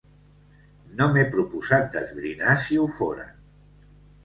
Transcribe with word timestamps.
No 1.01 1.07
m’he 1.17 1.25
proposat 1.35 1.93
d’esbrinar 1.97 2.57
si 2.65 2.81
ho 2.87 2.91
foren. 2.97 3.33